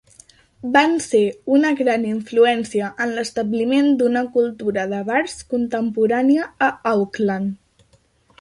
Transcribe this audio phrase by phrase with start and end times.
[0.75, 1.19] Van ser
[1.57, 7.95] una gran influència en l'establiment d'una cultura de bars contemporània a Auckland.